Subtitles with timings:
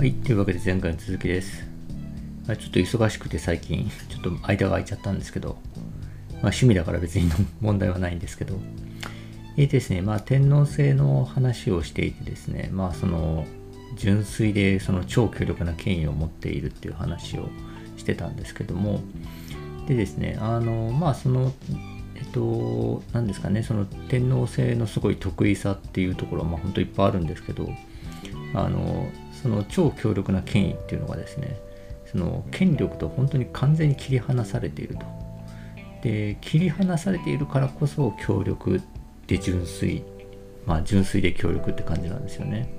[0.00, 1.62] はい、というわけで前回の続きです。
[2.46, 5.56] まあちょっと忙しくて最近、ちょっと間が空いちゃったんですけど、まあ、
[6.44, 7.30] 趣味だから別に
[7.60, 8.58] 問題はないんですけど、
[9.58, 13.44] えーですね、まあ天皇制の話をしていてですね、まあその、
[13.98, 17.50] 純粋でその超強力な権威を持っているっていう話を
[17.98, 19.02] してたんですけども、
[19.86, 21.52] でですね、あの、まあその、
[22.14, 27.68] えっと、何ですかね、その天皇制のすごい得意さっていうところは、まあ本当いっぱいあるんですけど、
[28.54, 29.06] あの
[29.42, 31.58] その超強力な権威っていうのがですね
[32.10, 35.06] その権力と本当に完全に切り離されていると。
[36.02, 38.80] で切り離されているからこそ強力
[39.26, 40.02] で純粋
[40.64, 42.72] まあ純粋で強力って感じなんですよね。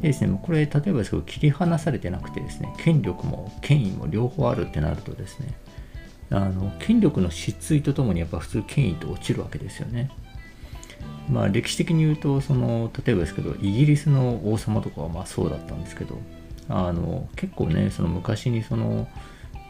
[0.00, 5.54] でですねこれ例えばですけど切り離されてなくてですね権力も権威も両方あるってなるとですね
[6.30, 10.10] あの権力の失墜とともにやっぱ普通権威って落ちるわけですよね。
[11.28, 16.18] まあ、歴史的に言うとその例えばですけどイギリスの王様とかはまあそうだったんですけど
[16.68, 19.08] あの結構ねその昔にその、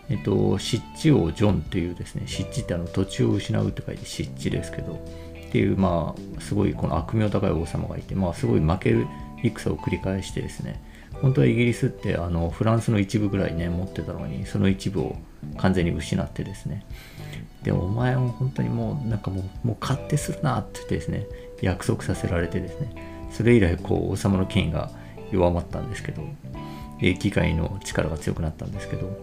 [0.08, 9.06] えっと、湿地王ジョンというですね湿地ってあの土地を失うって書いて湿地ですけどっていうまあすごいこの悪名高い王様がいてまあすごい負ける
[9.42, 10.82] 戦を繰り返してですね
[11.22, 15.16] 本当はイギリスってあのフランスの一部ぐらいね持ってたのにその一部を
[15.56, 16.84] 完全に失ってですね
[17.66, 21.26] でお前も本当にもうなんかもうもう勝手するなってってですね
[21.60, 24.92] 約束させられてですねそれ以来こう王様の権威が
[25.32, 26.22] 弱まったんですけど
[27.00, 29.18] 議会の力が強くなったんですけど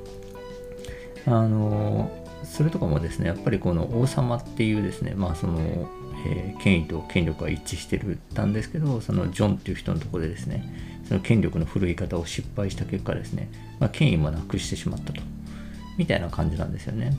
[1.25, 2.11] あの
[2.44, 5.59] それとかもですねやっぱりこの王様っていうですねまあその、
[6.28, 10.63] えー権威と権力が一致してるたんですけどそのジョンっていう人のところでですね
[11.07, 15.22] その権力の振るい方を失敗した結果ですね、まあ、権威もなくしてしまったと
[15.97, 17.11] みたいな感じなんですよね。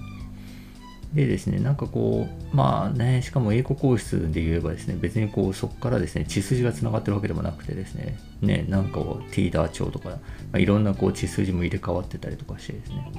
[1.15, 10.19] でですね、なんかこう、まあね、しかも英国王室で言えばですね、別にこう、そこからですね、血筋がつながってるわけでもなくてですね、ね、なんかこう、ティーダー朝とか、ま
[10.55, 13.13] あ、いろんなこう、血筋も入れ替わってたりとかしてですね、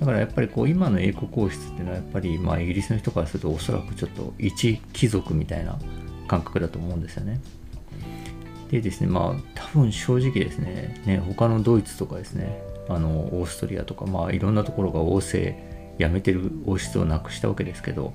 [0.00, 5.78] だからやっぱりこう、今の英国王室っていうのはやっぱり、まあイギリスの人からするとおそらくちょっと一貴族みたいな
[6.26, 7.38] 感覚だと思うんですよね。
[8.70, 15.54] でですね、まあ多分正直ですね、ね、他のドイツとかですね、あの、オーストリアとか、まあいろんなところが王政、
[15.98, 18.14] 辞めてる王室をなくしたわけですけど、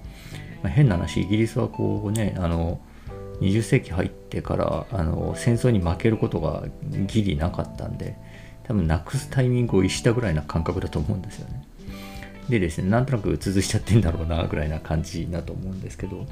[0.63, 2.79] まあ、変な話イギリスはこうねあの
[3.41, 6.63] 20世紀入ってからあの戦争に負けることが
[7.07, 8.17] ギリなかったんで
[8.63, 11.63] 多分なくすタイミングを逸したぐらいな感覚だと思うんですよね。
[12.49, 16.25] でですねなんとなく続いちゃってんだろうなぐらいな感じだと思うんですけど。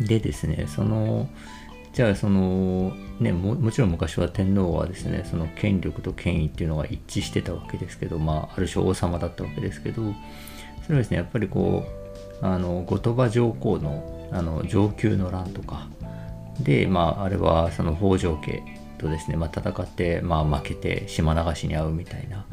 [0.00, 1.28] でですねその
[1.96, 10.02] じゃあそのねももちろん昔は天皇はですねその権力と権威っていうのが一致してたわけですけどまあある種王様だったわけですけど
[10.82, 11.84] それはですねやっぱりこ
[12.42, 15.88] うあの後鳥羽上皇のあの上級の乱とか
[16.60, 18.62] でまああれはその北条家
[18.98, 22.44] とですね、まあ、戦って、まあ、負けて島流しに遭うみたいな、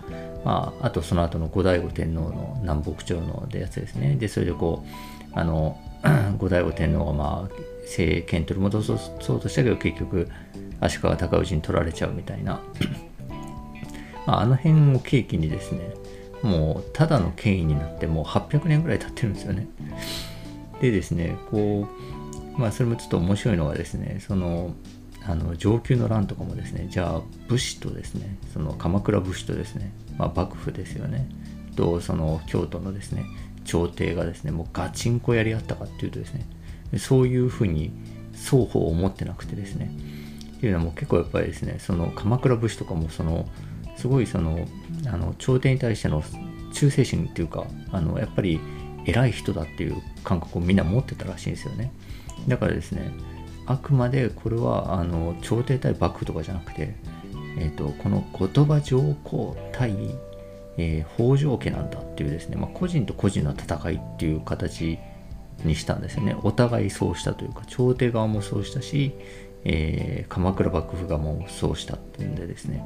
[0.45, 4.15] まあ、あとその後の後醍醐天皇の南北朝のやつですね。
[4.15, 5.77] でそれでこうあの
[6.39, 10.29] 後醍醐天皇がまあ政権取り戻そうとしたけど結局
[10.79, 12.61] 足利尊氏に取られちゃうみたいな。
[14.25, 15.93] まああの辺を契機にですね
[16.41, 19.67] もうただの権威になってもう800年ぐらい経ってるんですよね。
[20.81, 21.87] でですねこ
[22.57, 24.73] うまあそれもちょっと面白いのがですねその
[25.25, 31.29] あの上級の乱とかもですねじゃあ武士とですねその鎌倉武士とですね、まあ、幕府ですよね
[31.77, 33.23] とその京都のですね
[33.63, 36.45] 朝廷がですねもうガチンコやり合ったかっていうとですね
[36.97, 37.91] そういうふうに
[38.33, 39.91] 双方思ってなくてですね。
[40.57, 43.49] っていうのはもう結構やっぱりですねその鎌倉武士とかもその
[43.97, 44.65] すごいその
[45.07, 46.23] あの朝廷に対しての
[46.71, 48.59] 忠誠心っていうかあのやっぱり
[49.05, 51.91] 偉い人だっていう感覚をみんな持ってたらしいんですよね。
[52.47, 53.11] だからですね
[53.65, 56.95] あくまでこれはあの朝廷対幕府とかじゃなくて、
[57.57, 59.91] えー、とこの後鳥羽上皇対、
[60.77, 64.97] えー北条家なんだっていうですね、まあ、個人と個人の戦いっていう形
[65.63, 66.35] にしたんですよね。
[66.43, 69.13] お互いそうしたというか朝廷側もそうしたし、
[69.63, 72.83] えー鎌倉幕府側もそうしたっていうんでですね。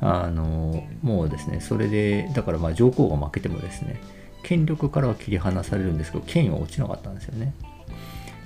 [0.00, 4.00] あのもうですねそれでだからまあ上皇が負けてもですね
[4.42, 7.54] 権力からは切り離されるんですけど権威は落ちなかったんですよね。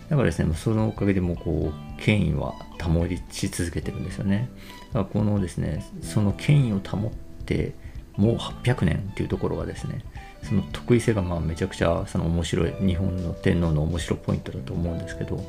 [0.09, 4.49] だからですねそのおかげでもうこう権威は保ち続けてるんですよね。
[4.93, 7.11] だからこのですねその権威を保っ
[7.44, 7.75] て
[8.17, 10.00] もう800年っていうところがですね
[10.43, 15.45] その得意性がまあめちゃくちゃその面白い日本の天皇の面白ポイントだと思うんですけどそ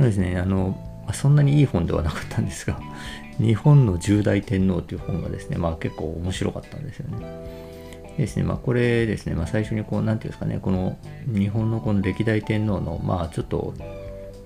[0.00, 0.76] うですねあの
[1.12, 2.80] そんなにいい本ではなかったんですが
[3.38, 7.26] 日本の十大天皇という本がですねまあ結構面白かったんですよね。
[8.16, 10.96] ですねまあこれですねまあ最初にこうなんていうんですかねこの
[11.26, 13.74] 日本のこの歴代天皇のまあちょっと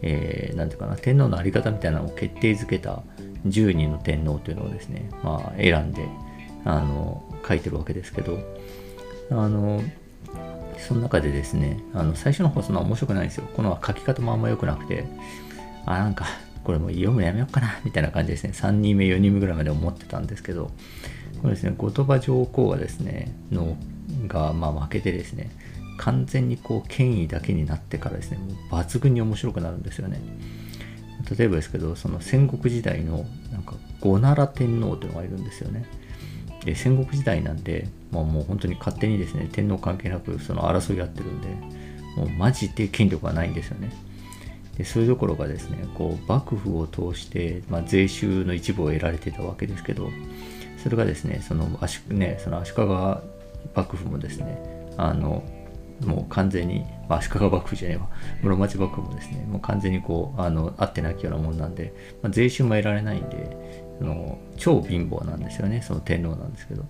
[0.03, 3.03] えー、ていうかな天皇のあり方みたいなのを決定づけた
[3.47, 6.07] 10人の天皇というのをですね、まあ、選んで
[6.65, 8.39] あの書いてるわけですけど
[9.31, 9.83] あの
[10.79, 13.49] その中でですねあの最初の方そんな面白くないんですよ。
[13.55, 15.05] この書き方もあんま良くなくて
[15.87, 16.27] あなんか
[16.65, 18.53] これもう読むのやめようかなみたいな感じですね。
[18.55, 20.71] 3人目4人目ぐらいまで思ってたんですけど
[21.43, 23.77] これですね後鳥羽上皇がですねの
[24.27, 25.51] がまあ負けてですね
[25.99, 30.21] 完全にこう権威だけになってからですねもう抜群に面白くなるんですよね。
[31.37, 35.85] 例えばですけどその戦国時代のなんか五奈良天皇というのがいるんですよね。
[36.65, 41.49] で戦国時代なんで、まあ、もう本当に勝手にですね天皇関係なくその争いやってるんで
[42.17, 43.91] もうマジで権力がないんですよね。
[44.77, 50.09] でそういうところがですねこう幕府を通して、まあ、税収の一部を得られてたわけですけど
[50.83, 52.85] それがですねその足,、ね、その足利
[53.75, 55.43] 幕府もですねあの
[56.05, 58.09] もう完全に、まあ、足利幕府じゃねえわ。
[58.41, 66.85] 室町幕府もですねもう完全にこうあの合ってなきようなもんなんで、まあ、税収も得られないんでの超貧乏なんですよねその天皇なんですけど。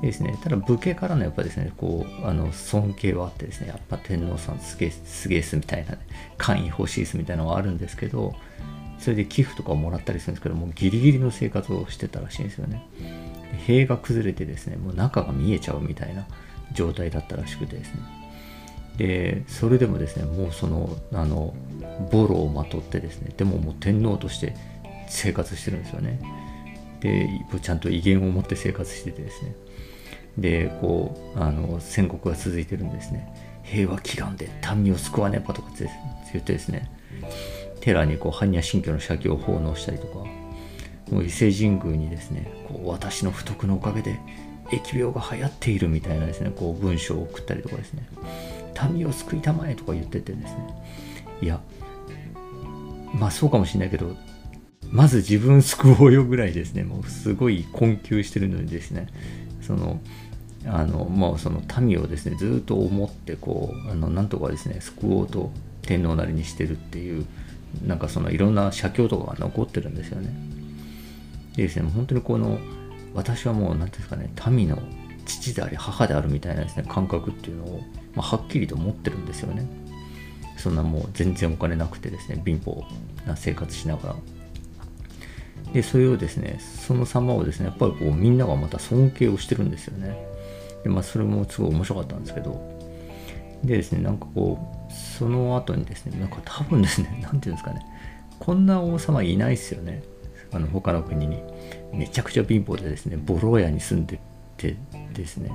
[0.00, 5.98] ですねただ武家からのやっぱですねこうあの尊敬はあってですねやっぱ天皇さんすげえすげえすみたいな、ね、
[6.36, 8.36] 官位欲しいっすみたいなのはあるんですけど
[8.98, 12.86] それで寄付とかをもらったりするんですけどもうギリギリの生活をしてたらしいんですよね。
[13.66, 16.26] 塀が崩れてですねもう中が見えちゃうみたいな
[16.72, 18.00] 状態だったらしくてですね。
[18.96, 21.54] でそれでもですねもうそのあの
[22.10, 24.54] ボロをまとってですねでももう天皇として
[25.08, 26.20] 生活してるんですよね。
[27.00, 27.28] で
[27.60, 29.54] ちゃんと威厳を持って生活しててですね。
[30.36, 33.32] でこうあの戦国が続いてるんですね
[33.64, 35.88] 平和祈願で民を救わねばとかって
[36.32, 36.90] 言ってですね。
[37.80, 40.38] 寺にこう般若心経の写経を奉納したりとか。
[41.10, 44.18] もう伊勢神宮にですねこう私の不徳のおかげで
[44.70, 48.06] 疫病が流行っているみたいなですねこう文章を送ったりとかですね
[48.92, 50.58] 民を救いたまえとか言っててですね。
[51.40, 51.60] いや
[53.14, 54.14] まあそうかもしれないけど
[54.90, 56.82] まず自分救おうよぐらいですね。
[56.82, 59.08] もうすごい困窮してるのにですね。
[59.60, 60.00] その
[60.66, 65.50] あのまあその民をですねずっと思ってこうあのなんとかですね救おうと
[65.82, 67.26] 天皇なりにしてるっていう
[67.86, 70.30] なんかそのいろんな写経とかが残ってるんですよね。
[71.54, 72.58] でですね本当にこの
[73.14, 74.78] 私はもう何ていうんですかね民の
[75.24, 77.80] 父であり母であるみたいなですね感覚っていうのを、
[78.14, 79.66] まあ、はっきりと持ってるんですよね。
[80.56, 82.82] そんなもう全然お金なくてですね貧乏
[83.26, 84.16] な生活しながら。
[85.72, 90.16] でそれをですねその様をですねやっぱりこうみんながまた尊敬をしてるんですよね。
[90.82, 92.78] でまあそれもすごい面白かったんですけど。
[93.64, 97.84] でですねなんかこうその後にですねなんか多分ですね 何て言うんですかね
[98.38, 100.02] こんな王様いないですよね。
[100.52, 101.42] あの他の国に。
[101.92, 104.20] めちゃくちゃ貧乏でですねボロ屋に住んで
[104.58, 104.76] て
[105.14, 105.50] ですね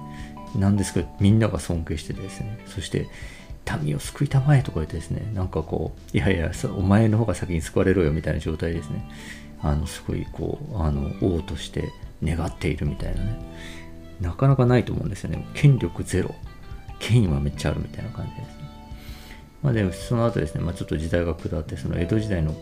[0.55, 2.59] なんですけどみんなが尊敬しててですね。
[2.67, 3.07] そして
[3.81, 9.07] 民を救いたまえとか言ってですねなんかこういやいやお前の方が先に救われろよみたいな状態ですね。
[9.63, 11.89] あのすごいこうあの王として
[12.23, 13.39] 願っているみたいなね。
[14.21, 15.45] なかなかないと思うんですよね。
[15.53, 16.33] 権力ゼロ。
[16.99, 18.63] 権威はめっちゃあるみたいな感じですね。
[19.61, 22.53] まあでもその後ですね、まあ、ちょっと時代が下ってその江戸時代の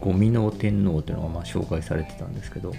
[0.00, 2.72] 五味能天皇というのがまあ紹介されてたんですけど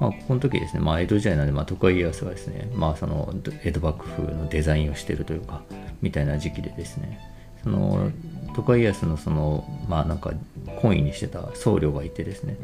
[0.00, 3.32] まあ、この時ですね、まあ、江戸時代なんで、まあ、徳川家康がですね、まあ、その
[3.64, 5.62] 江戸幕府のデザインをしてるというか、
[6.02, 7.20] みたいな時期でですね、
[7.64, 8.10] その
[8.54, 10.32] 徳川家康のそのまあなんか
[10.80, 12.56] 懇意にしてた僧侶がいてですね。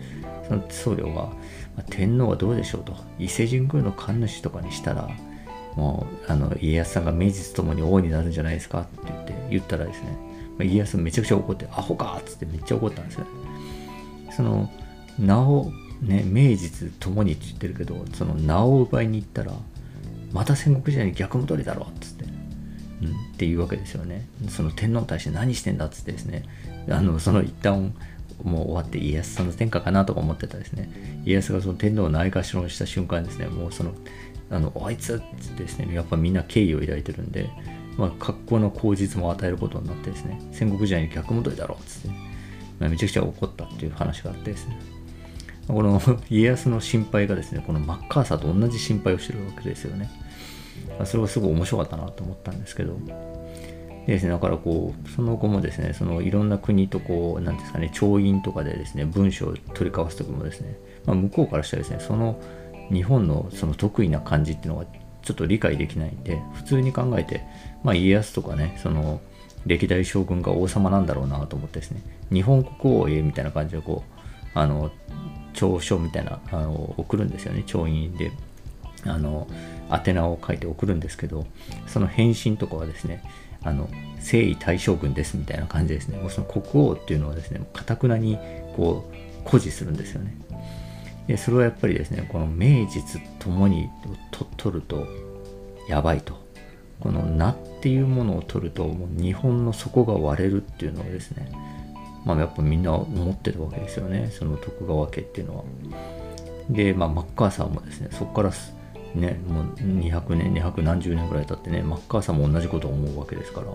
[0.47, 1.33] その僧侶が、ま
[1.79, 2.95] あ、天皇はどうでしょうと。
[3.19, 5.09] 伊勢神宮の神主とかにしたら
[5.77, 10.11] もうあの家康さんが名実ともに王になるんじゃないですかって言って言ったらですね、
[10.51, 13.27] まあ、家康めちゃくちゃ怒ってアホかっつってめっちゃ怒ったんですよ
[14.33, 14.71] その
[15.19, 15.71] 名を
[16.03, 19.53] ね名実ともにって言ってるけどその名を奪いに行ったら
[20.33, 22.25] また戦国時代に逆戻りだろうっつって
[23.09, 24.27] っていうわけですよね。
[24.49, 26.45] その天皇に対して何してんだっつってですね、
[26.91, 27.95] あのその一旦
[28.45, 33.93] もう終わって家康さんの天下かなとか思ってたですね、家康がその天皇をないがしろにした瞬間ですね、もうその、
[34.51, 35.19] あの、あいつっ
[35.57, 37.51] てですね、やっぱみんな敬意を抱いてるんで、
[37.97, 42.17] まあ、格好の口実も与えることになってですね、戦国時代に逆戻りだろうっつって、
[42.79, 44.79] まあ、めちゃくちゃ怒ったっていう話があってですね、
[45.69, 50.11] この家康の心配がですね、このマッカーサーと同じ心配をしてるわけですよね。
[51.01, 52.97] あそれがすごい面白かったなと思ったんですけど、
[54.07, 60.77] でですね、だからこう、その後もですね、そのいろんな国とこう、なんですかね、調印とかでですね、文章を取り交わすときもですね、
[61.07, 62.41] まあ、向こうからしたらですね、その
[62.91, 64.87] 日本のその得意な漢字っていうのが
[65.23, 67.43] ちょっと理解できないんで、普通に考えて、
[67.85, 69.21] まあ家康とかね、その
[69.67, 72.03] 歴代将軍が王様なんだろうなと思ってですね、
[72.33, 74.91] 日本国王へみたいな感じでこう、あの、
[75.53, 78.33] 長書みたいなあの送るんですよね、調印で。
[79.05, 79.47] あの、
[79.91, 81.47] 宛名を書いて送るんですけど、
[81.87, 83.23] その返信とかはですね、
[83.63, 83.89] あの、
[84.21, 86.19] 征夷大将軍ですみたいな感じですね。
[86.19, 88.39] もうその国王っていうのはですね、かたくなに、
[88.77, 90.35] こう、誇示するんですよね。
[91.31, 93.89] でそれはやっぱりですねこの名実ともに
[94.57, 95.07] とると
[95.89, 96.35] やばいと
[96.99, 101.53] この名っていうものを取るともう日本の底が割れるっていうのをですね
[102.25, 105.65] まあやっぱみんな思ってるわけですよねその徳川家っていうのは。
[106.69, 108.53] で、まあ、マッカーサーもですねそこから
[109.15, 113.75] ねもう200年200何十年ぐらい経ってねマッカーサーも同じことを思うわけですから、ま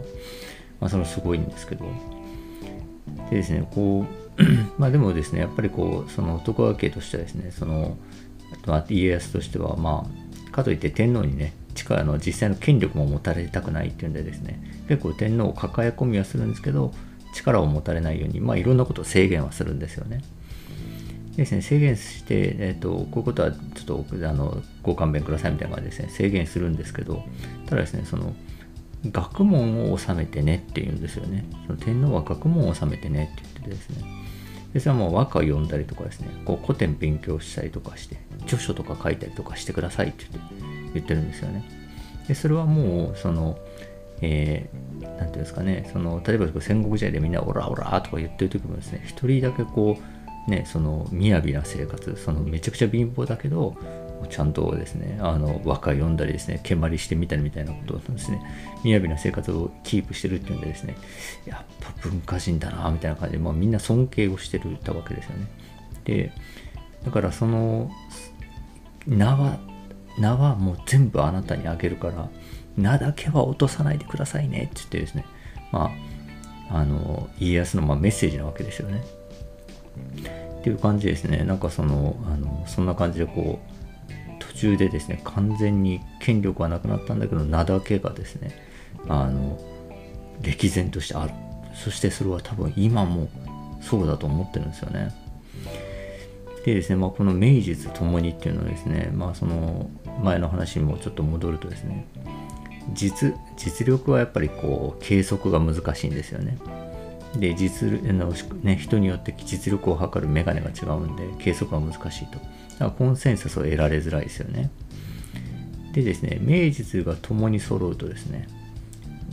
[0.82, 1.86] あ、それはすごいんですけど
[3.30, 4.06] でですねこ
[4.38, 4.44] う
[4.77, 7.98] まあでもですねやっぱりこうその徳川家としてはですねその
[8.89, 10.06] 家康としてはま
[10.50, 16.94] あかといって天皇にね力の実際の権力も持たれたくないっていうんでですね結構天皇を抱え込みはするんですけど
[17.34, 20.22] 力を持たれないようにまあいろんなことを制限はするんですよね。
[21.36, 27.24] ですね、制限して、えーと、こういうことはちょっとあのご勘弁くださいみたいな感じですね、制限するんですけど、
[27.65, 28.34] ただですね、その
[29.12, 31.46] 学問を収めてねっていうんですよね。
[31.68, 34.04] その天皇は学問を収めてねって言っててですね。
[34.74, 40.54] でそれはもう和歌を読んだりとかですね、こう古典勉強したりとかして、著書とか書いたりとかしてくださいって言って
[40.96, 41.63] 言ってるんですよね。
[42.27, 43.58] で、それはもう、その、
[44.22, 50.15] えー、ていうんですかね、その、例えば戦国時代でみんなオラオラとか言ってる時もですね、一人だけこう、
[50.48, 53.75] ね、その雅な生活そのめちゃくちゃ貧乏だけど
[54.30, 58.42] ちゃんとですねあの和歌読んだりですね蹴鞠してみたりみたいなことをですね。
[58.86, 60.96] 雅な生活をキープしてるっていうんでですね
[61.46, 65.48] やっぱ文化人だなみたいな感じで、まあ、みんな尊敬をしてるたわけですよね。
[66.04, 66.32] で
[67.04, 67.92] だからその
[69.08, 69.58] 名は
[70.20, 72.30] 名はもう全部あなたにあげるから
[72.78, 75.25] 名だけは落とさないでくださいねって言ってですね
[75.72, 75.92] ま
[76.70, 79.04] ああの家康のまメッセージなわけですよね。
[80.60, 81.44] っていう感じですね。
[81.44, 83.75] なんかそのあのそんな感じでこう
[84.40, 88.52] 途中でですね完全に権力はなくなったんだけど名だけがですね
[89.08, 89.60] あの
[90.42, 91.34] 歴然としてある
[91.74, 93.30] そしてそれは多分今も
[93.82, 95.14] そうだと思ってるんですよね。
[96.66, 99.88] でですね、まあ、この名実ともにっていうのはですね、まあ、その
[100.24, 102.08] 前の話にもちょっと戻るとですね
[102.94, 106.58] 実実力はやっぱりこう計測が難しいんですよね。
[107.39, 112.34] で実の、ね、人によって実力を測るメガネが違うんで計測が難しいと。
[112.34, 112.46] だか
[112.86, 114.70] らコンセンサスを得られづらいですよね。
[115.94, 118.48] でですね名実が共に揃うとですね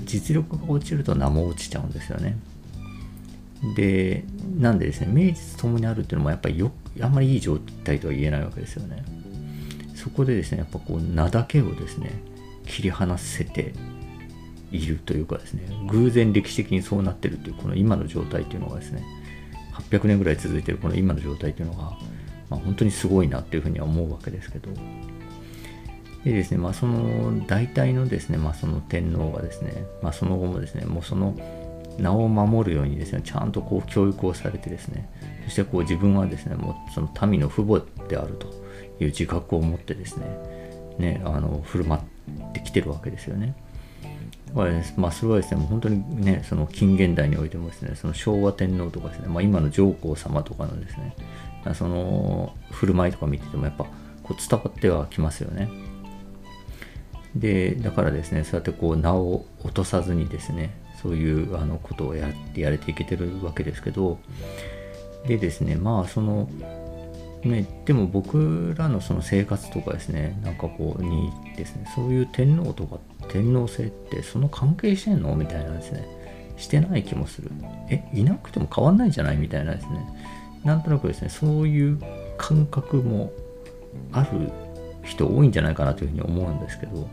[0.05, 2.37] 実力が落ちると名も落ちちゃうんですよね。
[3.77, 4.25] で
[4.59, 9.05] なんでですね名実ともにあるっていうのもやっぱりよあんまりいい状態とは言えないわけですよね。
[9.95, 12.11] そこでですねやっぱこう名だけをですね
[12.67, 13.73] 切り離せて
[14.73, 19.05] いるというかですね偶然歴史的にそうなってるというこの今の状態というのがですね
[19.75, 21.83] 800年ぐらい続いてるこの今の状態というのが、
[22.49, 24.71] まあ、本当にすごいなっていうふうには思うわけですけど
[26.25, 31.37] でですねまあその大体のですねまあその天皇がですねまあその後もですねもうその
[31.99, 35.11] 名を守るようにですねちゃんとこう教育をされてですね
[35.45, 38.47] そしてこう自分はですねもうその民の父母であると
[39.01, 40.27] いう自覚を持ってですね
[40.99, 43.55] ねあの振る舞ってきてるわけですよね。
[44.55, 51.17] まあ、それはですね、もう本当にね、その近現代においてもですね、その昭和天皇とかですね、まあ、今の上皇様とかのですね、
[51.75, 53.85] その振る舞いとか見ててもやっぱ
[54.23, 55.69] こう伝わってはきますよね。
[57.35, 64.19] で、だからですね、そうやってこう名を落とさずにですね、そういうあのことをやってやれていけてるわけですけど、
[65.27, 66.49] でですね、まあその、
[67.45, 76.07] ね、でも僕らのその生活とかですね、なんかこうにですね、そういう天皇とか天皇制ってその関係してんのみたいなですね、
[76.57, 77.51] してない気もする。
[77.91, 80.07] え、いなくても変わんないんじゃないみたいなですね、
[80.65, 81.99] なんとなくですね、そういう
[82.39, 83.33] 感覚も
[84.13, 84.51] ある
[85.03, 87.09] 人多いんじゃないかなというふうに思うんですけど、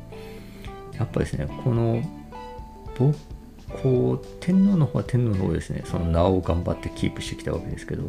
[0.93, 2.03] やっぱですね、この、
[3.81, 8.03] こう、天皇の方は天皇の方ですね、その名を頑張ってキープしてきたわけですけど、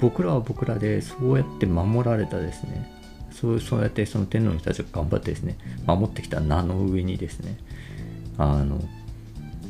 [0.00, 2.90] 僕らは僕らでそうやって守られたですね。
[3.32, 7.56] そうそうやってその天皇の人たちが頑張ってですね守ってきた名の上にですね
[8.36, 8.80] あの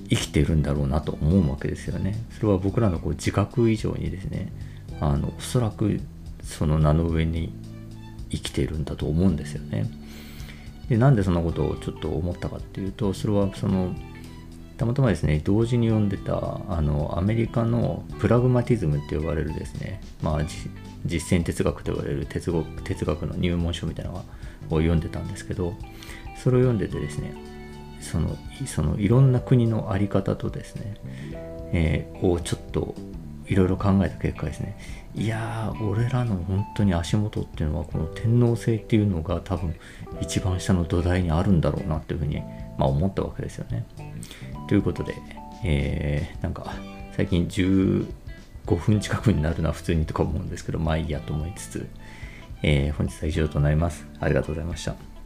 [0.08, 2.14] 生きてるんだろうなと思うわけですよね。
[2.38, 4.50] それは僕らのこう自覚以上にですね
[5.00, 6.00] あのおそらく
[6.42, 7.52] その名の上に
[8.30, 9.86] 生きてるんだと思うんですよね。
[10.88, 13.94] でなんでそんなことをちょっと思ったかっていうとそれはその
[14.78, 20.40] たまたまですね、同時に読んでた、あの、アメリカのプラグマティズムって呼ばれるですね、まあ、
[21.04, 24.22] 実践哲学と呼ばれる哲学哲学の入門書みたいなのを
[24.78, 25.74] 読んでたんですけど、
[26.36, 27.34] それを読んでてですね、
[28.00, 30.94] その、そのいろんな国の在り方とですね、
[31.72, 32.94] えー、をちょっと
[33.48, 34.76] いろいろ考えた結果ですね、
[35.14, 39.74] いやー、俺らの本当に足元っていうのは、この天皇制っていうのが多分
[40.20, 42.40] 一番下の土台にあるんだろうなっていうふうに、
[42.76, 43.86] まあ、思ったわけですよね。
[44.68, 45.14] ということで、
[45.64, 46.74] えー、なんか
[47.16, 48.06] 最近15
[48.76, 51.88] 分近くになるのは普通にとか思うんですけど、まあいいやと思いつつ、
[52.62, 54.06] えー本日は以上となります。
[54.20, 55.17] ありがとうございました。